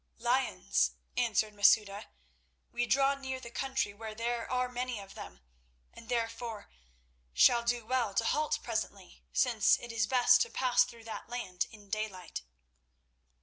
"Lions," 0.17 0.93
answered 1.15 1.53
Masouda. 1.53 2.07
"We 2.71 2.87
draw 2.87 3.13
near 3.13 3.39
the 3.39 3.51
country 3.51 3.93
where 3.93 4.15
there 4.15 4.49
are 4.51 4.67
many 4.67 4.99
of 4.99 5.13
them, 5.13 5.41
and 5.93 6.09
therefore 6.09 6.71
shall 7.33 7.61
do 7.63 7.85
well 7.85 8.15
to 8.15 8.23
halt 8.23 8.57
presently, 8.63 9.21
since 9.31 9.77
it 9.77 9.91
is 9.91 10.07
best 10.07 10.41
to 10.41 10.49
pass 10.49 10.85
through 10.85 11.03
that 11.03 11.29
land 11.29 11.67
in 11.69 11.91
daylight." 11.91 12.41